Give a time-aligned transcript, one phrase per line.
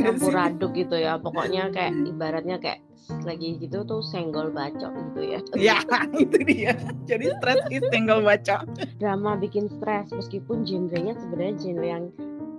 [0.00, 1.20] campur aduk gitu ya.
[1.20, 2.80] Pokoknya kayak ibaratnya kayak
[3.26, 5.40] lagi gitu tuh senggol bacok gitu ya.
[5.72, 5.76] Ya
[6.14, 6.72] itu dia.
[7.10, 8.64] Jadi stres is senggol bacok.
[9.02, 12.04] Drama bikin stres meskipun genrenya sebenarnya genre yang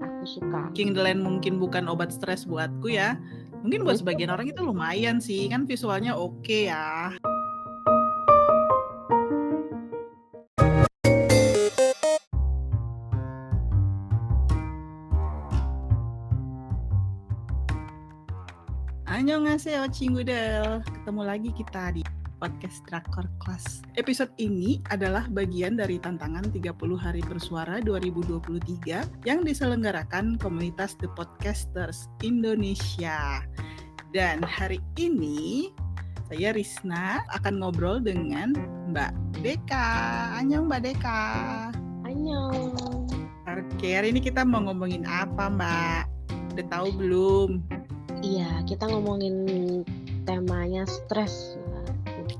[0.04, 0.61] aku suka.
[0.75, 3.15] King the Land mungkin bukan obat stres buatku ya.
[3.64, 5.47] Mungkin buat sebagian orang itu lumayan sih.
[5.47, 7.15] Kan visualnya oke ya
[19.31, 22.03] Annyeonghaseyo Cinggudel Ketemu lagi kita di
[22.43, 30.35] podcast Drakor Class Episode ini adalah bagian dari tantangan 30 hari bersuara 2023 yang diselenggarakan
[30.35, 33.39] komunitas The Podcasters Indonesia.
[34.11, 35.71] Dan hari ini
[36.27, 38.52] saya Risna akan ngobrol dengan
[38.91, 39.88] Mbak Deka.
[40.43, 41.23] Annyeong Mbak Deka.
[42.03, 43.07] Annyeong.
[43.47, 46.03] Oke hari ini kita mau ngomongin apa Mbak?
[46.52, 47.80] Udah tahu belum?
[48.22, 49.36] Iya, kita ngomongin
[50.23, 51.58] temanya stres.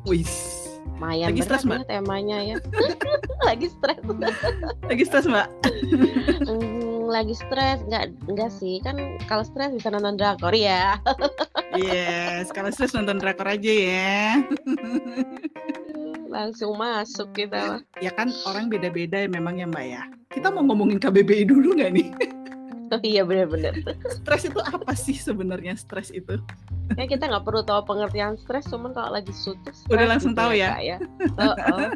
[0.06, 0.58] Wis.
[1.02, 1.78] Lumayan Lagi stres, Mbak?
[1.82, 2.56] ya temanya ya.
[3.50, 3.98] lagi stres.
[4.86, 5.48] Lagi stres Mbak?
[6.46, 8.78] Hmm, lagi stres enggak enggak sih.
[8.86, 11.02] Kan kalau stres bisa nonton drakor ya.
[11.74, 14.46] Yes, kalau stres nonton drakor aja ya.
[16.30, 17.82] Langsung masuk kita.
[17.98, 20.06] Ya kan orang beda-beda ya memang ya Mbak ya.
[20.30, 22.08] Kita mau ngomongin KBBI dulu nggak nih?
[23.00, 23.72] Iya benar-benar.
[24.20, 26.36] Stres itu apa sih sebenarnya stres itu?
[27.00, 30.52] Ya kita nggak perlu tahu pengertian stres, cuman kalau lagi stres Udah langsung gitu tahu
[30.60, 30.76] ya?
[30.84, 30.98] Ya.
[31.40, 31.90] Oh, oh.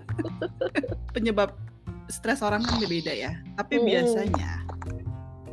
[1.16, 1.52] Penyebab
[2.08, 3.36] stres orang kan beda-beda ya.
[3.60, 3.86] Tapi Hmm.
[3.92, 4.52] biasanya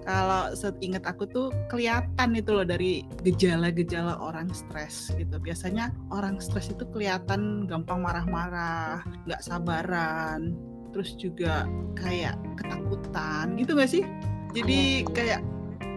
[0.03, 5.39] kalau seingat aku tuh kelihatan itu loh dari gejala-gejala orang stres gitu.
[5.39, 10.55] Biasanya orang stres itu kelihatan gampang marah-marah, nggak sabaran,
[10.91, 14.05] terus juga kayak ketakutan gitu nggak sih?
[14.53, 15.41] Jadi kayak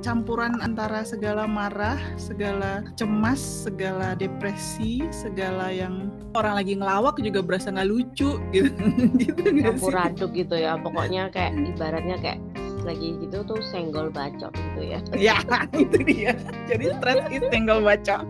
[0.05, 7.73] campuran antara segala marah, segala cemas, segala depresi, segala yang orang lagi ngelawak juga berasa
[7.73, 8.69] nggak lucu gitu.
[9.21, 10.77] gitu campur aduk gitu ya.
[10.77, 12.39] Pokoknya kayak ibaratnya kayak
[12.85, 14.99] lagi gitu tuh senggol bacok gitu ya.
[15.17, 15.41] Ya,
[15.73, 16.37] itu dia.
[16.69, 18.21] Jadi stres is tinggal baca.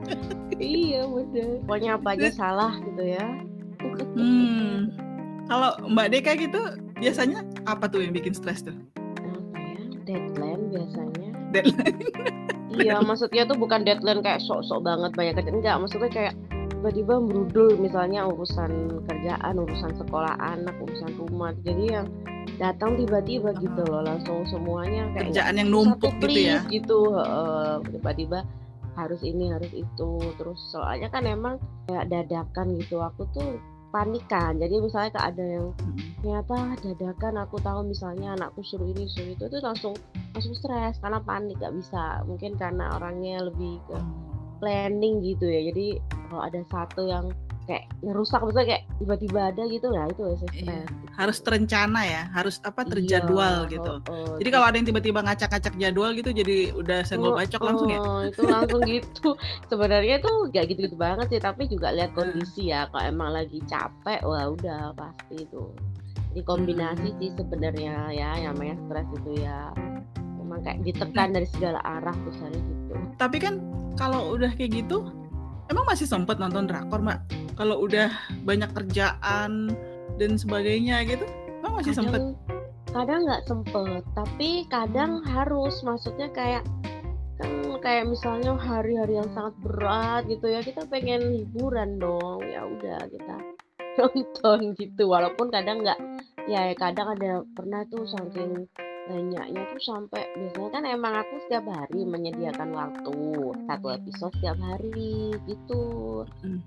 [0.57, 1.59] iya bener.
[1.67, 3.25] Pokoknya apa aja salah gitu ya.
[4.15, 4.89] Hmm.
[5.45, 6.61] Kalau Mbak Deka gitu
[6.97, 8.73] biasanya apa tuh yang bikin stres tuh?
[10.05, 11.29] Deadline biasanya.
[11.51, 11.99] Deadline.
[12.75, 15.55] Iya, maksudnya tuh bukan deadline kayak sok-sok banget banyak kerjaan.
[15.63, 16.33] Enggak, maksudnya kayak
[16.75, 21.55] tiba-tiba merudul misalnya urusan kerjaan, urusan sekolah anak, urusan rumah.
[21.63, 22.11] Jadi yang
[22.59, 26.59] datang tiba-tiba gitu loh, langsung semuanya kayak Kerjaan yang "Satu numpuk gitu ya.
[26.59, 26.99] please," gitu.
[27.15, 27.73] heeh.
[27.95, 28.39] tiba-tiba
[28.99, 30.09] harus ini, harus itu.
[30.35, 31.55] Terus soalnya kan emang
[31.87, 32.99] kayak dadakan gitu.
[32.99, 33.55] Aku tuh
[33.95, 34.59] panikan.
[34.59, 35.67] Jadi misalnya kayak ada yang
[36.19, 39.43] ternyata dadakan aku tahu misalnya anakku suruh ini suruh itu.
[39.47, 39.95] Itu langsung
[40.35, 42.19] langsung stres karena panik gak bisa.
[42.27, 43.95] Mungkin karena orangnya lebih ke
[44.59, 45.71] planning gitu ya.
[45.71, 47.31] Jadi kalau ada satu yang
[47.65, 50.79] kayak ngerusak misalnya kayak tiba-tiba ada gitu lah itu ya Iya.
[51.15, 53.93] Harus terencana ya, harus apa Iya, terjadwal gitu.
[54.03, 54.35] heeh.
[54.37, 57.97] Jadi kalau ada yang tiba-tiba ngacak-ngacak jadwal gitu jadi udah senggol bacok langsung ya.
[57.97, 59.29] Heeh, itu langsung gitu
[59.65, 64.19] sebenarnya tuh gak gitu-gitu banget sih tapi juga lihat kondisi ya kalau emang lagi capek
[64.21, 65.63] wah udah pasti itu
[66.31, 67.17] jadi kombinasi Hmm.
[67.17, 69.71] sih sebenarnya ya yang namanya stres itu ya
[70.37, 73.53] emang kayak ditekan dari segala arah misalnya gitu Tapi kan
[73.95, 75.07] kalau udah kayak gitu
[75.69, 77.19] emang masih sempet nonton drakor, Mbak?
[77.55, 78.11] Kalau udah
[78.43, 79.71] banyak kerjaan
[80.15, 81.25] dan sebagainya gitu,
[81.61, 82.19] emang masih sempet?
[82.21, 82.55] kadang
[82.95, 86.63] kadang nggak sempet tapi kadang harus maksudnya kayak
[87.35, 87.51] kan
[87.83, 93.35] kayak misalnya hari-hari yang sangat berat gitu ya kita pengen hiburan dong ya udah kita
[93.99, 95.99] nonton gitu walaupun kadang nggak
[96.47, 98.63] ya kadang ada pernah tuh saking
[99.05, 103.17] banyaknya tuh sampai biasanya kan emang aku setiap hari menyediakan waktu
[103.69, 105.83] satu episode setiap hari gitu
[106.41, 106.59] Hmm.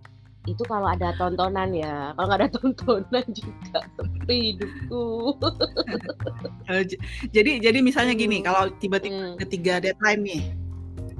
[0.46, 5.04] itu kalau ada tontonan ya kalau nggak ada tontonan juga sepi hidupku
[6.68, 6.84] Eh,
[7.32, 8.46] jadi jadi misalnya gini, Hmm.
[8.52, 9.34] kalau tiba-tiba Hmm.
[9.40, 10.42] ada tiga deadline nih,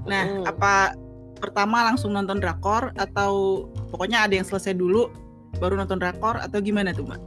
[0.04, 0.44] nah Hmm.
[0.44, 0.92] apa
[1.40, 5.08] pertama langsung nonton drakor atau pokoknya ada yang selesai dulu
[5.56, 7.20] baru nonton drakor atau gimana tuh mbak?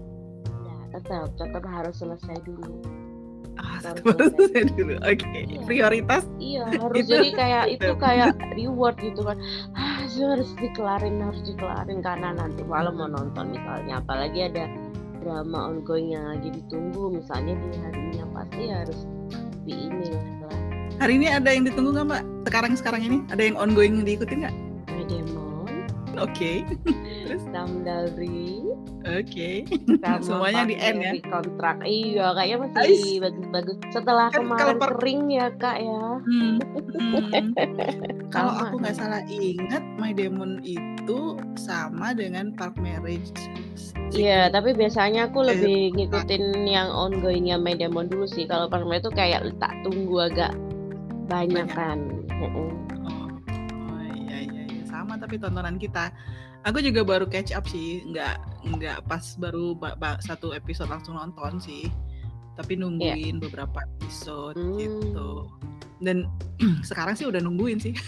[0.46, 2.78] Nah, tetap tetap harus selesai dulu
[3.62, 4.98] Ah, dulu.
[5.06, 5.62] Oke, Iya.
[5.64, 6.24] prioritas.
[6.42, 7.14] iya harus Gitu.
[7.14, 9.38] jadi kayak itu kayak reward gitu kan
[9.78, 14.66] ah harus dikelarin harus dikelarin karena nanti malam mau nonton misalnya apalagi ada
[15.22, 19.00] drama ongoing yang lagi ditunggu misalnya di harinya pasti harus
[19.64, 20.26] di ini lah
[20.98, 22.24] Hari ini ada yang ditunggu nggak mbak?
[22.46, 24.56] Sekarang sekarang ini ada yang ongoing yang diikutin nggak?
[25.10, 25.66] Demon
[26.20, 26.62] Oke.
[27.26, 28.61] Terus Samdalri
[29.02, 29.66] Oke.
[29.98, 31.12] Sama Semuanya di end ya.
[31.12, 31.82] Di kontrak.
[31.82, 33.78] Iya, kayaknya masih bagus-bagus.
[33.90, 36.06] Setelah Kan kemarin kalau per- kering ya, Kak ya.
[36.22, 36.54] Hmm,
[37.02, 37.22] hmm.
[38.30, 41.20] Kalau aku nggak salah ingat, My Demon itu
[41.56, 43.34] sama dengan Park Marriage.
[44.12, 48.44] Iya, tapi biasanya aku Eh, lebih ngikutin yang ongoingnya My Demon dulu sih.
[48.44, 50.54] Kalau Parma itu kayak tak tunggu agak
[51.26, 51.74] banyak Banyak.
[51.74, 52.00] kan.
[52.30, 52.70] Heeh.
[53.02, 53.21] Oh,
[55.02, 56.14] sama tapi tontonan kita.
[56.62, 58.38] Aku juga baru catch up sih, nggak
[58.78, 61.90] nggak pas baru ba- ba- satu episode langsung nonton sih,
[62.54, 64.78] tapi nungguin beberapa episode Hmm.
[64.78, 65.50] gitu.
[66.00, 66.30] Dan
[66.90, 67.98] sekarang sih udah nungguin sih.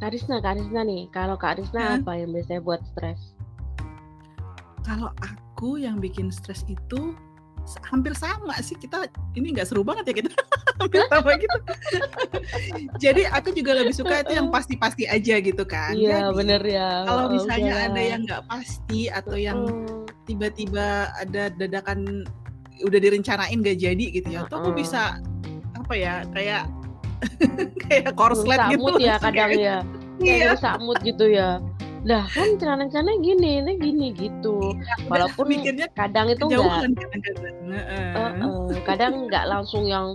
[0.00, 1.08] Karisna, Karisna nih.
[1.08, 1.96] Kalau Karisna Hah?
[2.00, 3.32] apa yang biasanya buat stres?
[4.84, 7.16] Kalau aku yang bikin stres itu
[7.88, 10.28] hampir sama sih kita ini nggak seru banget ya kita
[10.82, 11.58] hampir sama gitu.
[12.98, 15.94] Jadi aku juga lebih suka itu yang pasti-pasti aja gitu kan.
[15.94, 17.06] Iya, Jadi, bener ya.
[17.06, 17.90] Kalau misalnya udahlah.
[17.94, 19.58] ada yang nggak pasti atau yang
[20.26, 22.24] tiba-tiba ada dadakan
[22.82, 25.22] udah direncanain gak jadi gitu ya, tuh aku bisa
[25.78, 26.66] apa ya kayak
[27.86, 28.82] kayak korslet rusak gitu.
[28.82, 29.58] mood ya kadang ya.
[29.58, 29.78] Iya.
[30.18, 31.50] Kayak rusak mood gitu ya.
[32.04, 34.76] Lah kan rencana-rencana gini, ini gini gitu.
[34.76, 36.92] Udah Walaupun mikirnya kadang itu enggak
[38.84, 40.12] kadang nggak langsung yang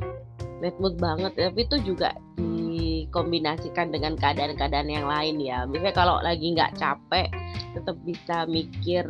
[0.60, 1.32] bad mood banget.
[1.36, 5.66] Tapi itu juga dikombinasikan dengan keadaan-keadaan yang lain ya.
[5.66, 7.28] Misalnya kalau lagi nggak capek
[7.76, 9.08] tetap bisa mikir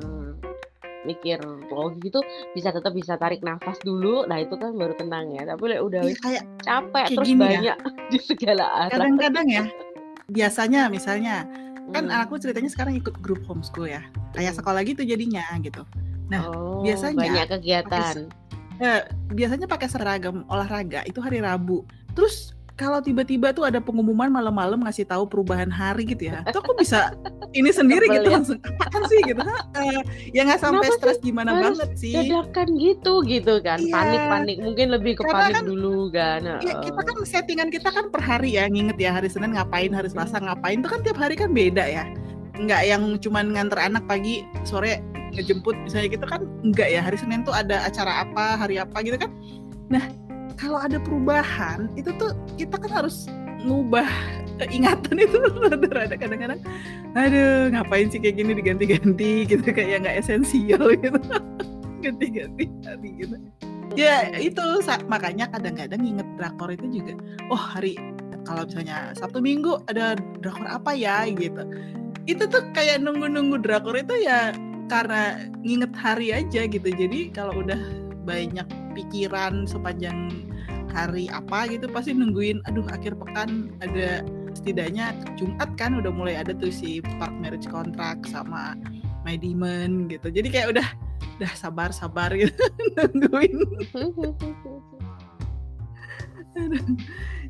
[1.08, 1.40] mikir
[1.72, 2.20] logis gitu
[2.52, 4.28] bisa tetap bisa tarik nafas dulu.
[4.28, 5.48] Nah itu kan baru tenang ya.
[5.48, 7.38] Tapi udah Iya, kayak capek kayak terus ya.
[7.40, 7.78] banyak
[8.12, 8.92] di segala arah.
[8.94, 9.64] Kadang-kadang ya
[10.30, 11.36] biasanya misalnya
[11.90, 12.22] kan Hmm.
[12.22, 14.06] aku ceritanya sekarang ikut grup homeschool ya.
[14.38, 14.60] Kayak Hmm.
[14.62, 15.82] sekolah gitu jadinya gitu.
[16.30, 18.30] Nah, oh, biasanya banyak kegiatan
[18.80, 21.84] Eh, biasanya pakai seragam olahraga itu hari Rabu.
[22.12, 26.72] Terus kalau tiba-tiba tuh ada pengumuman malam-malam ngasih tahu perubahan hari gitu ya itu aku
[26.74, 27.12] bisa
[27.52, 28.36] ini sendiri Sebel gitu ya.
[28.40, 29.20] langsung apaan sih?
[29.22, 29.42] gitu.
[29.76, 30.00] Eh,
[30.32, 32.16] ya nggak sampai Kenapa stres gimana harus banget sih.
[32.16, 33.78] dadakan gitu gitu kan?
[33.78, 33.92] Iya.
[33.94, 38.06] panik-panik mungkin lebih ke Karena panik kan- dulu kan Ya, kita kan settingan kita kan
[38.08, 41.36] per hari ya nginget ya hari Senin ngapain hari Selasa ngapain itu kan tiap hari
[41.36, 42.08] kan beda ya.
[42.56, 45.04] Nggak yang cuman nganter anak pagi sore
[45.34, 47.02] ngejemput misalnya gitu kan enggak ya.
[47.04, 49.32] Hari Senin tuh ada acara apa hari apa gitu kan.
[49.90, 50.04] Nah
[50.60, 53.30] kalau ada perubahan itu tuh kita kan harus
[53.64, 54.08] ngubah
[54.68, 55.40] ingatan itu.
[55.64, 56.60] Rada-rada kadang-kadang
[57.18, 59.48] aduh ngapain sih kayak gini diganti-ganti?
[59.48, 61.20] Gitu kayak nggak esensial gitu.
[62.04, 63.36] Ganti-ganti hari gitu.
[63.98, 64.62] Ya itu
[65.10, 67.18] makanya kadang-kadang inget drakor itu juga
[67.50, 67.98] oh hari
[68.46, 71.26] kalau misalnya Sabtu Minggu ada drakor apa ya?
[71.28, 71.64] Gitu.
[72.30, 74.54] Itu tuh kayak nunggu-nunggu drakor itu ya
[74.90, 77.80] karena nginget hari aja gitu jadi kalau udah
[78.26, 78.66] banyak
[78.98, 80.50] pikiran sepanjang
[80.90, 84.26] hari apa gitu pasti nungguin aduh akhir pekan ada
[84.58, 88.74] setidaknya Jumat kan udah mulai ada tuh si Park Marriage Contract sama
[89.24, 90.88] My Demon gitu jadi kayak udah
[91.40, 92.52] udah sabar sabar gitu
[93.16, 93.64] nungguin.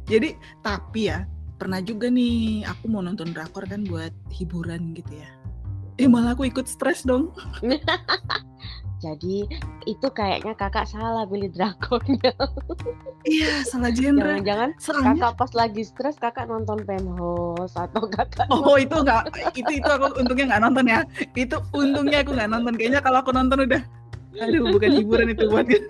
[0.05, 0.29] Jadi
[0.61, 1.25] tapi ya
[1.57, 5.29] pernah juga nih aku mau nonton drakor kan buat hiburan gitu ya.
[5.99, 7.35] Eh malah aku ikut stres dong.
[8.99, 9.47] Jadi
[9.87, 12.35] itu kayaknya kakak salah pilih drakonnya.
[13.23, 14.23] Iya salah genre.
[14.23, 19.71] Jangan-jangan Soalnya kakak pas lagi stres kakak nonton penthouse atau kakak oh itu nggak itu
[19.79, 20.99] itu aku untungnya nggak nonton ya.
[21.35, 22.73] Itu untungnya aku nggak nonton.
[22.75, 23.81] Kayaknya kalau aku nonton udah
[24.43, 25.83] aduh bukan hiburan itu buat itu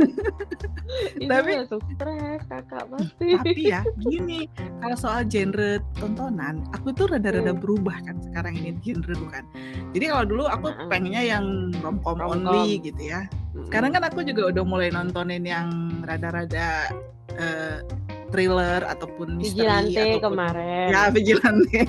[1.22, 3.28] tapi- stres kakak pasti.
[3.36, 4.48] tapi ya gini
[4.80, 7.60] kalau soal genre tontonan aku tuh rada-rada Hmm.
[7.60, 9.44] berubah kan sekarang ini genre bukan
[9.92, 11.46] jadi kalau dulu aku pengennya yang
[11.78, 12.48] romcom Romcom.
[12.48, 13.28] only gitu ya
[13.66, 15.68] sekarang kan aku juga udah mulai nontonin yang
[16.02, 16.90] rada-rada
[17.36, 17.84] eh,
[18.30, 20.88] thriller ataupun misteri Vigilante ataupun kemarin.
[20.90, 21.80] ya vigilante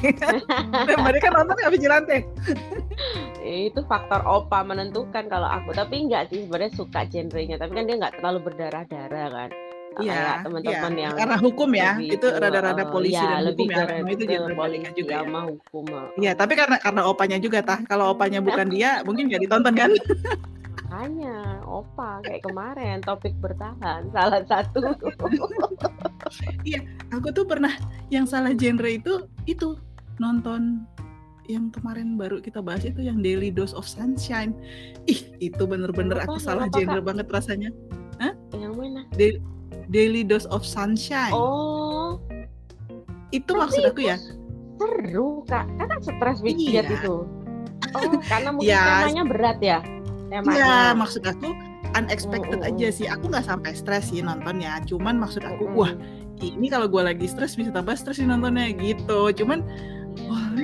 [1.06, 2.16] mereka nonton nggak vigilante
[3.40, 7.96] itu faktor opa menentukan kalau aku tapi enggak sih sebenarnya suka genrenya tapi kan dia
[7.96, 9.50] nggak terlalu berdarah-darah kan
[9.90, 11.02] Nggak Iya, teman-teman iya.
[11.02, 14.24] yang karena hukum ya itu rada-rada eh, polisi ya, dan lebih hukum ya memang itu
[14.30, 16.06] genre polisi juga ya sama hukum eh.
[16.22, 17.82] Iya, tapi karena karena opanya juga tah.
[17.90, 19.90] Kalau opanya bukan dia, mungkin nggak ditonton kan?
[20.90, 24.82] makanya opa kayak kemarin topik bertahan salah satu
[27.10, 27.70] Aku tuh pernah
[28.06, 29.78] yang salah genre itu itu
[30.18, 30.82] nonton
[31.46, 34.54] yang kemarin baru kita bahas itu yang Daily Dose of Sunshine.
[35.04, 36.30] Ih, itu bener-bener Apa?
[36.30, 37.06] aku salah Apa, genre Kak?
[37.06, 37.70] banget rasanya.
[38.52, 39.40] yang mana Da-
[39.88, 41.32] Daily Dose of Sunshine.
[41.32, 42.18] oh
[43.30, 44.18] itu tapi maksud aku ya.
[44.76, 46.82] seru kak kakak stres bikin Iya.
[46.84, 47.14] itu
[47.96, 48.82] oh karena mungkin Ya.
[49.00, 49.78] temanya berat ya
[50.30, 51.48] temanya Iya, maksud aku
[51.98, 53.06] unexpected Mm, mm, aja sih.
[53.10, 54.78] Aku nggak sampai stres sih nontonnya.
[54.86, 55.78] Cuman maksud aku, Mm, mm.
[55.78, 55.92] wah
[56.40, 59.34] ini kalau gue lagi stres bisa tambah stres sih nontonnya gitu.
[59.34, 59.66] Cuman
[60.30, 60.46] wah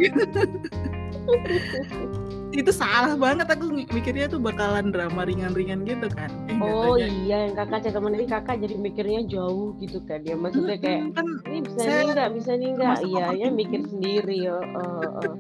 [2.57, 7.37] itu salah banget aku mikirnya tuh bakalan drama ringan-ringan gitu kan eh, oh katanya, iya
[7.45, 11.13] yang kakak cek ke mana ini kakak jadi mikirnya jauh gitu kan ya maksudnya kayak
[11.13, 15.37] kan, ini bisa nih enggak bisa nih enggak iya ya mikir sendiri ya uh, uh.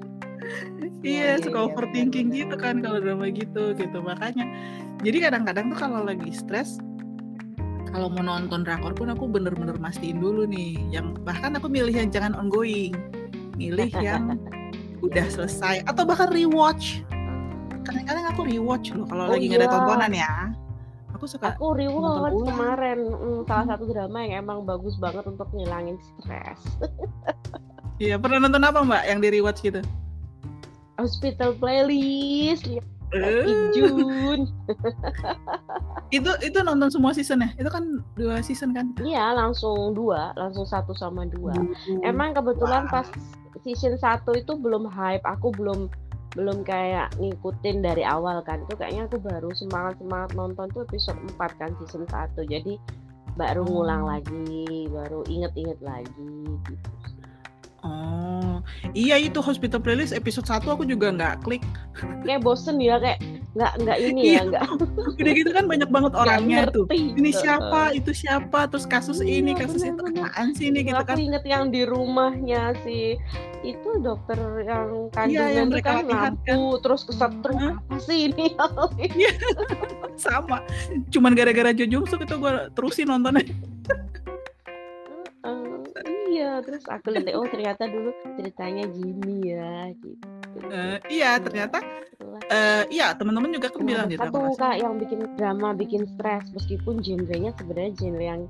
[1.04, 3.98] Iya, iya suka iya, overthinking iya, gitu kan kalau drama gitu gitu.
[4.00, 4.44] Makanya
[5.04, 6.80] jadi kadang-kadang tuh kalau lagi stres
[7.92, 12.12] kalau mau nonton drakor pun aku bener-bener mastiin dulu nih yang bahkan aku milih yang
[12.12, 12.92] jangan ongoing
[13.56, 14.36] milih yang
[15.06, 17.04] udah selesai atau bahkan rewatch.
[17.86, 19.68] Kadang-kadang aku rewatch loh kalau oh, lagi nggak iya.
[19.68, 20.32] ada tontonan ya.
[21.16, 25.96] Aku suka aku rewatch kemarin mm, salah satu drama yang emang bagus banget untuk ngilangin
[26.20, 26.60] stres.
[27.96, 29.80] Iya pernah nonton apa mbak yang di rewatch gitu
[30.98, 32.66] hospital playlist
[33.14, 33.70] uh.
[33.72, 34.50] Jun
[36.16, 40.66] itu itu nonton semua season ya itu kan dua season kan iya langsung dua langsung
[40.66, 42.02] satu sama dua uh.
[42.06, 43.02] emang kebetulan wow.
[43.02, 43.08] pas
[43.66, 45.90] season 1 itu belum hype aku belum
[46.38, 51.18] belum kayak ngikutin dari awal kan itu kayaknya aku baru semangat semangat nonton tuh episode
[51.34, 52.78] 4 kan season 1 jadi
[53.34, 54.10] baru ngulang hmm.
[54.12, 56.30] lagi baru inget-inget lagi
[56.68, 56.90] gitu
[57.86, 58.45] Oh,
[58.92, 61.64] iya itu Hospital Playlist episode 1 aku juga nggak klik.
[62.24, 63.20] Kayak bosen ya kayak
[63.56, 64.40] nggak nggak ini ya iya.
[64.44, 64.64] nggak.
[65.16, 66.84] Udah gitu kan banyak banget orangnya tuh.
[66.92, 71.16] Ini siapa, itu siapa, terus kasus iya, ini, kasus itu apaan sih ini gitu kan.
[71.16, 73.16] Aku inget yang di rumahnya si
[73.64, 76.14] itu dokter yang kandungan iya, yang itu kan lampu
[76.46, 76.60] kan.
[76.84, 77.72] terus kesetrum hmm.
[77.80, 78.46] apa sih ini?
[79.16, 79.32] Iya,
[80.20, 80.60] sama.
[81.08, 83.44] Cuman gara-gara Jo Jung Suk itu gue terusin nontonnya
[86.36, 90.26] iya terus aku lihat oh ternyata dulu ceritanya gini ya gitu.
[90.68, 91.80] Uh, iya ternyata
[92.52, 97.00] uh, iya teman-teman juga kan bilang gitu satu kak yang bikin drama bikin stres meskipun
[97.00, 98.42] genrenya sebenarnya genre yang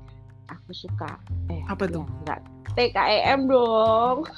[0.47, 1.19] aku suka.
[1.51, 2.03] Eh apa tuh?
[2.03, 2.39] ya, enggak
[2.77, 4.17] TKEM dong.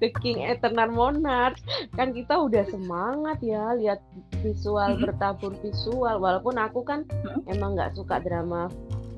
[0.00, 1.58] The King Eternal Monarch.
[1.96, 4.00] Kan kita udah semangat ya lihat
[4.44, 5.04] visual mm-hmm.
[5.08, 6.20] bertabur visual.
[6.20, 7.52] Walaupun aku kan mm-hmm.
[7.52, 8.68] emang nggak suka drama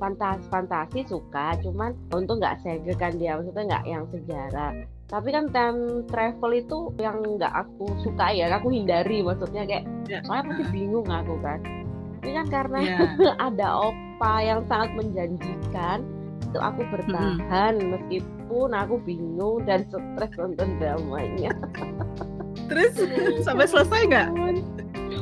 [0.01, 4.73] fantasi fantasi suka cuman untuk nggak segekan dia maksudnya nggak yang sejarah.
[5.05, 10.25] Tapi kan time travel itu yang nggak aku suka ya aku hindari maksudnya kayak yeah.
[10.25, 11.61] soalnya pasti bingung aku kan.
[12.25, 13.37] Ini kan karena yeah.
[13.47, 16.01] ada opa yang sangat menjanjikan
[16.41, 17.91] itu aku bertahan mm -hmm.
[17.95, 21.53] meskipun aku bingung dan stres nonton dramanya.
[22.67, 22.93] Terus?
[23.45, 24.29] Sampai selesai nggak?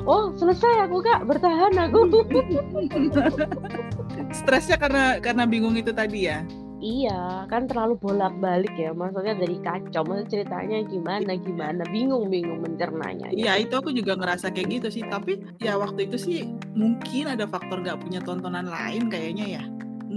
[0.09, 1.29] Oh selesai aku kak.
[1.29, 1.99] Bertahan aku
[4.31, 6.41] stresnya karena karena bingung itu tadi ya
[6.79, 8.95] Iya, kan terlalu bolak-balik ya.
[8.95, 13.27] Maksudnya dari kacau, maksudnya ceritanya gimana, gimana, bingung-bingung mencernanya.
[13.35, 15.03] Iya, itu aku juga ngerasa kayak gitu sih.
[15.03, 19.63] Tapi ya waktu itu sih mungkin ada faktor nggak punya tontonan lain kayaknya ya.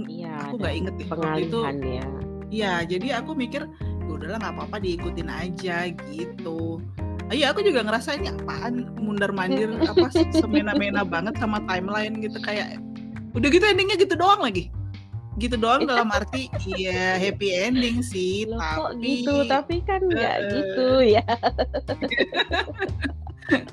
[0.07, 0.33] Iya.
[0.47, 1.07] Aku nggak inget deh.
[1.11, 1.59] Waktu itu.
[1.83, 2.05] Ya.
[2.47, 6.79] Iya, jadi aku mikir ya udahlah nggak apa-apa diikutin aja gitu.
[7.27, 10.07] Iya, aku juga ngerasa ini apaan mundar mandir apa
[10.39, 12.79] semena-mena banget sama timeline gitu kayak
[13.33, 14.69] udah gitu endingnya gitu doang lagi.
[15.41, 16.45] Gitu doang dalam arti
[16.77, 19.33] iya happy ending sih Loh, tapi kok gitu?
[19.49, 21.25] Tapi kan nggak uh, gitu ya.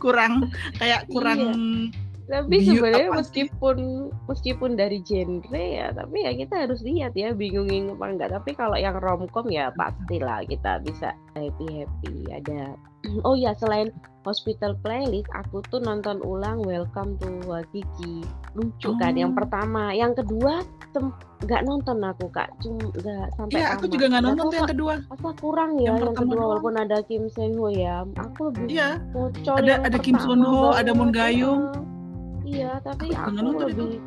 [0.03, 0.51] Kurang
[0.81, 7.11] kayak kurang iya tapi sebenarnya meskipun meskipun dari genre ya tapi ya kita harus lihat
[7.19, 8.31] ya bingungin apa enggak.
[8.31, 12.79] Tapi kalau yang romcom ya pastilah kita bisa happy happy ada.
[13.27, 13.89] Oh ya selain
[14.29, 18.21] hospital playlist aku tuh nonton ulang welcome to Wakiki
[18.53, 18.97] lucu oh.
[19.01, 19.37] kan yang oh.
[19.41, 19.91] pertama.
[19.97, 20.63] Yang kedua
[21.41, 22.53] nggak nonton aku kak.
[22.61, 24.95] Cuma nggak sampai iya aku juga nggak nonton yang kedua.
[25.09, 28.05] apa kurang ya yang, yang kedua walaupun ada Kim Sen Ho ya.
[28.21, 29.01] Aku lebih iya.
[29.49, 31.90] ada ada Kim Son Ho ada Moon Gayung
[32.45, 34.01] iya tapi aku, aku lebih itu.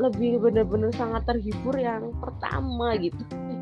[0.00, 3.18] lebih bener-bener sangat terhibur yang pertama gitu.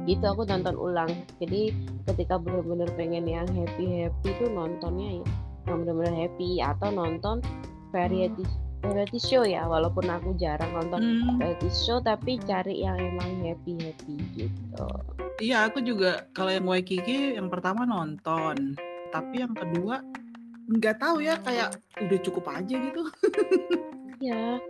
[0.08, 1.10] Gitu aku nonton ulang.
[1.38, 1.74] Jadi
[2.08, 5.26] ketika bener-bener pengen yang happy happy tuh nontonnya ya
[5.68, 7.44] yang bener-bener happy atau nonton
[7.92, 8.42] variety
[8.80, 9.68] variety show ya.
[9.68, 11.36] Walaupun aku jarang nonton hmm.
[11.36, 14.86] variety show tapi cari yang emang happy happy gitu.
[15.40, 18.76] Iya aku juga kalau yang Waikiki yang pertama nonton.
[19.10, 20.00] Tapi yang kedua
[20.70, 23.02] nggak tahu ya kayak udah cukup aja gitu.
[24.20, 24.60] Ya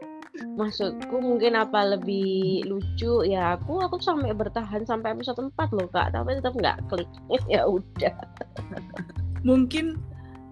[0.54, 6.14] maksudku mungkin apa lebih lucu ya aku aku sampai bertahan sampai episode 4 loh kak
[6.14, 7.11] tapi tetap nggak klik.
[7.50, 8.14] Ya udah.
[9.42, 9.99] Mungkin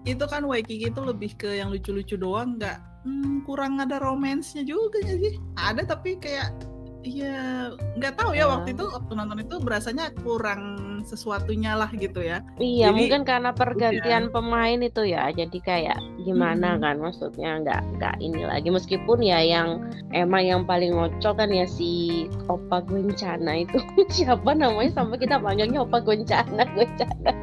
[0.03, 2.75] itu kan Waikiki itu lebih ke yang lucu-lucu doang nggak
[3.07, 5.39] hmm, kurang ada romansnya juga sih?
[5.55, 6.51] Ada tapi kayak
[6.99, 10.75] Iya, nggak tahu ya waktu itu waktu nonton itu berasanya kurang
[11.07, 12.43] sesuatunya lah gitu ya.
[12.59, 14.31] Iya, jadi, mungkin karena pergantian ya.
[14.35, 16.81] pemain itu ya, jadi kayak gimana hmm.
[16.83, 19.79] kan maksudnya nggak nggak ini lagi meskipun ya yang
[20.11, 23.79] emang yang paling ngocok kan ya si Opa Goncana itu
[24.19, 27.33] siapa namanya sampai kita panggilnya Opa Goncana Goncana.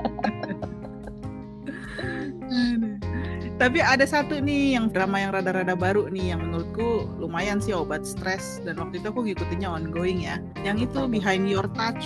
[3.57, 8.05] Tapi ada satu nih yang drama yang rada-rada baru nih yang menurutku lumayan sih obat
[8.05, 10.37] stres dan waktu itu aku ngikutinnya ongoing ya.
[10.61, 12.05] Yang itu Behind Your Touch.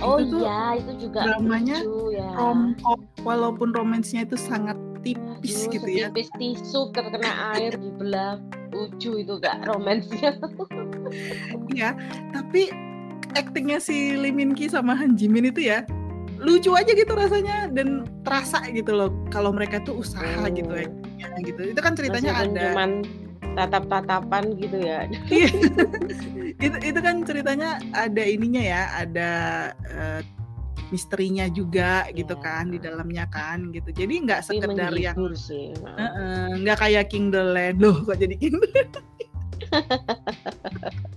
[0.00, 2.32] Oh itu iya, itu juga dramanya lucu ya.
[3.20, 6.08] walaupun romansnya itu sangat tipis Aduh, gitu ya.
[6.08, 8.40] setipis tisu terkena air dibelah
[8.72, 10.40] lucu itu gak romansnya.
[11.76, 11.96] Iya,
[12.32, 12.72] tapi
[13.36, 15.84] aktingnya si Lee Min Ki sama Han Ji Min itu ya
[16.40, 20.48] lucu aja gitu rasanya dan terasa gitu loh kalau mereka tuh usaha Oh.
[20.48, 21.60] gitu aktingnya gitu.
[21.70, 22.90] Itu kan ceritanya Meskipun ada cuman
[23.50, 24.98] tatap-tatapan gitu ya.
[25.28, 25.48] Iya.
[26.58, 29.30] itu itu kan ceritanya ada ininya ya, ada
[29.86, 30.20] eh,
[30.88, 32.42] misterinya juga gitu Ya.
[32.42, 33.90] kan di dalamnya kan gitu.
[33.90, 35.70] Jadi nggak sekedar yang menghibur sih.
[35.76, 38.94] eh, eh, nggak kayak King the Land loh kok jadi King the Land.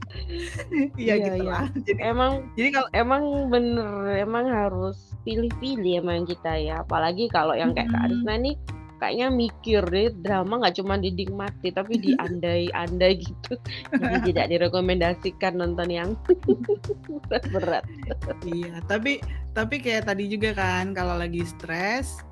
[0.97, 1.51] Iya Iya, gitu iya.
[1.51, 1.65] lah.
[1.73, 7.71] Jadi Emang jadi kalau emang bener emang harus pilih-pilih emang kita ya apalagi kalau yang
[7.71, 8.05] kayak Kak Mm-mm.
[8.09, 8.55] Arisna nih
[8.97, 13.53] kayaknya mikir deh drama nggak cuma dinikmati tapi diandai-andai gitu
[13.99, 16.09] jadi tidak direkomendasikan nonton yang
[17.27, 17.83] berat-berat
[18.43, 19.19] Iya, tapi
[19.51, 22.23] tapi kayak tadi juga kan kalau lagi stres,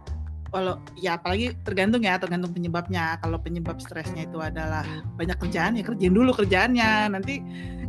[0.51, 3.15] kalau ya apalagi tergantung ya, tergantung penyebabnya.
[3.17, 4.83] Kalau penyebab stresnya itu adalah
[5.15, 7.09] banyak kerjaan ya kerjain dulu kerjaannya.
[7.09, 7.39] Nanti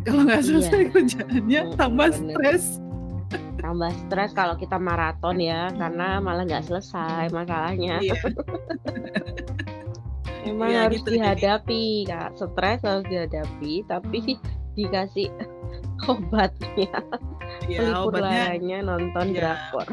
[0.02, 0.46] kalau nggak Iya.
[0.48, 2.32] selesai kerjaannya Mm, tambah bener.
[2.32, 2.64] stres.
[3.54, 8.18] tambah stres kalau kita maraton ya karena malah nggak selesai masalahnya Iya,
[10.44, 14.18] emang Iya, harus gitu, jadi- dihadapi kak stres harus dihadapi tapi
[14.76, 15.30] dikasih
[16.10, 16.90] obatnya
[17.64, 19.34] iya pelipur obatnya nonton Iya.
[19.38, 19.86] drakor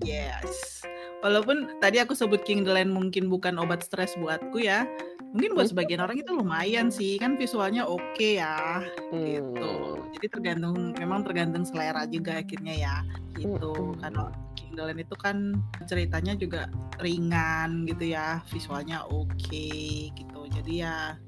[0.00, 0.80] yes.
[1.26, 4.86] Walaupun tadi aku sebut King the Land mungkin bukan obat stres buatku ya.
[5.34, 8.78] Mungkin buat sebagian orang itu lumayan sih, kan visualnya oke ya.
[9.10, 9.98] gitu.
[9.98, 10.06] Hmm.
[10.14, 12.96] Jadi tergantung memang tergantung selera juga akhirnya ya.
[13.34, 13.74] Gitu.
[13.74, 13.98] Mm-mm.
[14.06, 15.58] Kalau King the Land itu kan
[15.90, 16.70] ceritanya juga
[17.02, 19.66] ringan gitu ya, visualnya oke
[20.14, 20.40] gitu.
[20.46, 21.18] Jadi ya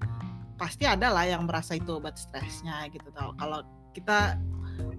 [0.63, 3.35] pasti ada lah yang merasa itu obat stresnya gitu tau.
[3.35, 3.67] Kalau
[3.99, 4.39] kita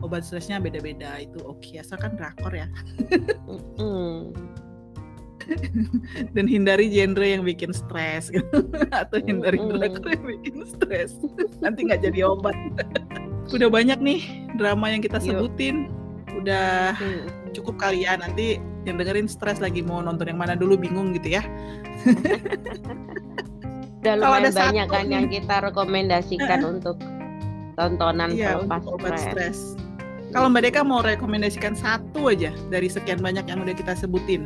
[0.04, 2.68] obat stresnya beda-beda itu oke asalkan drakor ya.
[6.36, 8.30] dan hindari genre yang bikin stres.
[8.34, 8.46] Gitu.
[9.02, 11.18] atau hindari drakor yang bikin stres.
[11.64, 12.56] Nanti nggak jadi obat.
[13.56, 14.20] Udah banyak nih
[14.56, 15.90] drama yang kita sebutin.
[16.38, 16.96] Udah
[17.54, 18.18] cukup kali ya.
[18.18, 21.44] Nanti yang dengerin stres lagi mau nonton yang mana dulu bingung gitu ya.
[24.00, 26.96] Udah Kalau ada lumayan banyak kan yang kita rekomendasikan untuk
[27.76, 29.76] tontonan iya pelepas stres.
[30.30, 34.46] Kalau Mbak Deka mau rekomendasikan satu aja dari sekian banyak yang udah kita sebutin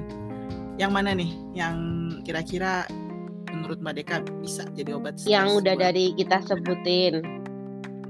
[0.83, 1.75] yang mana nih yang
[2.21, 2.83] kira-kira
[3.47, 7.13] menurut Mbak Deka bisa jadi obat stres Yang udah buat- dari kita sebutin.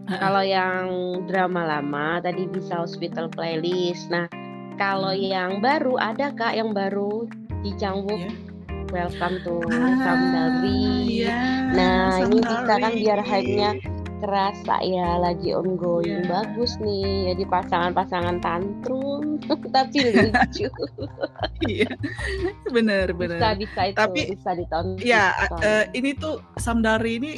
[0.04, 0.86] Kalau yang
[1.26, 4.10] drama lama tadi bisa hospital playlist.
[4.10, 4.28] Nah,
[4.76, 5.24] kalau Hmm.
[5.24, 7.30] yang baru ada kak yang baru
[7.62, 8.20] di Changwook.
[8.20, 8.34] Iya.
[8.92, 10.86] Welcome to Ah, Samdari.
[11.18, 13.00] iya, Nah, ini bisa kan Samdari.
[13.02, 13.72] biar hype-nya
[14.24, 16.32] kerasa ya lagi ongoing Iya.
[16.32, 19.36] bagus nih jadi pasangan-pasangan tantrum
[19.76, 20.72] tapi lucu
[21.68, 21.92] Iya,
[22.70, 23.36] bener bener.
[23.36, 27.32] bisa bisa itu Tapi- bisa ditonton Ya, eh, ini tuh Samdari ini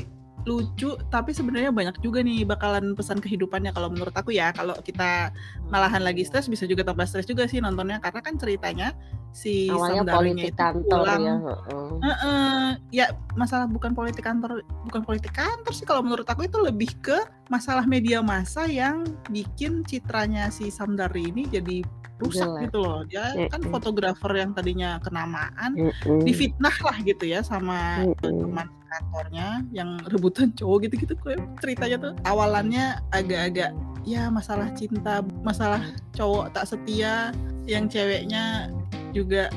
[0.45, 4.53] lucu, tapi sebenarnya banyak juga nih bakalan pesan kehidupannya kalau menurut aku ya.
[4.53, 5.33] Kalau kita
[5.73, 8.93] malahan lagi stres bisa juga tambah stres juga sih nontonnya karena kan ceritanya
[9.35, 10.05] si awalnya
[10.47, 11.21] itu kantor pulang.
[11.21, 11.89] ya heeh.
[12.05, 13.05] Heeh, ya
[13.35, 17.17] masalah bukan politik kantor, bukan politik kantor sih kalau menurut aku itu lebih ke
[17.51, 21.83] masalah media massa yang bikin citranya si Samdari ini jadi
[22.15, 22.71] rusak Jelek.
[22.71, 23.03] gitu loh.
[23.11, 23.73] Dia kan Mm-mm.
[23.75, 26.23] fotografer yang tadinya kenamaan Mm-mm.
[26.23, 28.39] difitnah lah gitu ya sama Mm-mm.
[28.39, 33.75] teman kantornya yang rebutan cowok gitu-gitu kok ceritanya tuh awalannya agak-agak
[34.07, 35.83] ya masalah cinta masalah
[36.15, 37.35] cowok tak setia
[37.67, 38.71] yang ceweknya
[39.11, 39.51] juga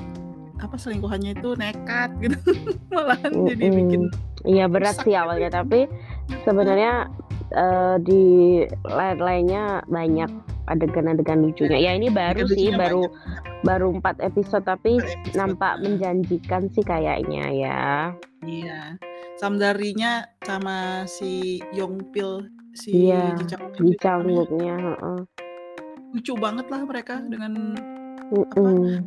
[0.58, 2.38] apa selingkuhannya itu nekat gitu
[2.94, 3.78] malahan jadi Mm-mm.
[3.78, 4.02] bikin
[4.48, 5.20] iya berat sih gitu.
[5.22, 5.86] awalnya tapi
[6.42, 7.06] sebenarnya
[7.54, 8.22] eh, di
[8.86, 10.30] lain-lainnya banyak
[10.68, 13.64] adegan-adegan lucunya ya ini baru Adegan sih baru banyak.
[13.64, 15.36] baru empat episode tapi episode.
[15.38, 17.82] nampak menjanjikan sih kayaknya ya
[18.44, 18.80] iya
[19.38, 24.02] Samdarinya sama si Yongpil si Iya, Ji Chang-wook di itu namanya.
[24.02, 25.20] cangkuknya heeh.
[26.08, 27.52] lucu banget lah mereka dengan
[28.28, 29.04] Mm-mm.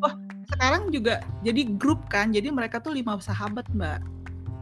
[0.47, 3.99] sekarang juga jadi grup kan jadi mereka tuh lima sahabat mbak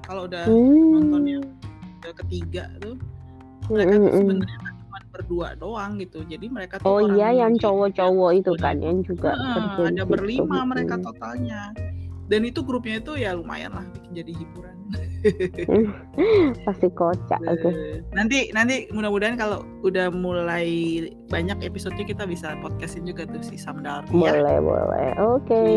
[0.02, 0.90] kalau udah Hmm.
[0.96, 1.44] nonton yang
[2.00, 2.96] udah ketiga tuh
[3.68, 8.54] mereka tuh sebenarnya cuma berdua doang gitu jadi mereka tuh Oh iya yang cowok-cowok itu
[8.56, 9.36] kan yang juga
[9.84, 11.04] ada berlima mereka Mm.
[11.04, 11.62] totalnya
[12.26, 14.79] dan itu grupnya itu ya lumayan lah bikin jadi hiburan
[16.66, 17.70] Pasti kocak itu.
[18.12, 20.68] Nanti nanti mudah-mudahan kalau udah mulai
[21.30, 24.08] banyak episodenya kita bisa podcastin juga tuh si Samdar.
[24.10, 24.62] Boleh, ya.
[24.62, 25.10] boleh.
[25.20, 25.52] Oke.
[25.52, 25.74] Okay.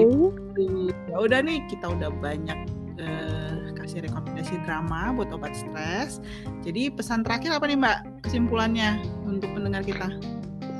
[0.58, 0.92] Gitu.
[1.10, 2.58] Ya udah nih kita udah banyak
[3.02, 6.22] uh, kasih rekomendasi drama buat obat stres.
[6.62, 10.08] Jadi pesan terakhir apa nih Mbak kesimpulannya untuk pendengar kita?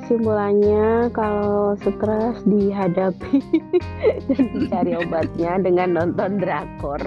[0.03, 3.39] Kesimpulannya kalau stres dihadapi
[4.27, 6.99] dan cari obatnya dengan nonton drakor.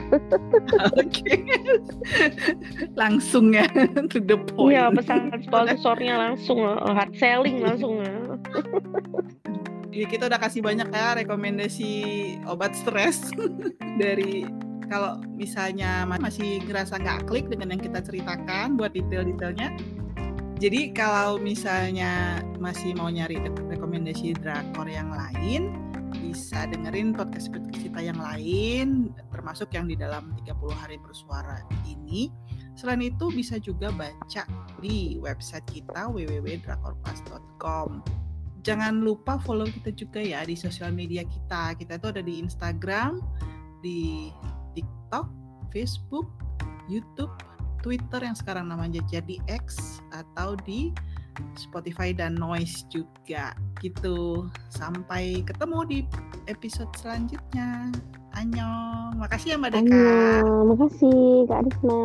[0.97, 1.45] Oke.
[2.97, 3.69] langsung ya
[4.11, 4.81] to the point.
[4.81, 8.01] Iya, pesan sponsornya langsung eh, hard selling langsung.
[9.93, 11.93] Ya, kita udah kasih banyak ya rekomendasi
[12.49, 13.29] obat stres
[14.01, 14.49] dari
[14.89, 19.77] kalau misalnya masih ngerasa nggak klik dengan yang kita ceritakan buat detail-detailnya
[20.57, 23.37] jadi kalau misalnya masih mau nyari
[23.69, 25.77] rekomendasi drakor yang lain,
[26.17, 32.33] bisa dengerin podcast kita yang lain, termasuk yang di dalam 30 hari bersuara ini.
[32.77, 34.45] Selain itu bisa juga baca
[34.81, 38.05] di website kita www.drakorpas.com.
[38.65, 41.77] Jangan lupa follow kita juga ya di sosial media kita.
[41.77, 43.21] Kita itu ada di Instagram,
[43.81, 44.29] di
[44.77, 45.29] TikTok,
[45.73, 46.29] Facebook,
[46.91, 47.33] YouTube,
[47.81, 50.93] Twitter yang sekarang namanya jadi X atau di
[51.57, 53.53] Spotify dan Noise juga
[53.85, 54.49] gitu.
[54.73, 55.99] Sampai ketemu di
[56.49, 57.93] episode selanjutnya.
[58.37, 59.17] Annyeong.
[59.17, 59.81] Makasih ya Mbak Deka.
[59.85, 60.65] Annyeong.
[60.77, 62.01] Makasih Kak Risma.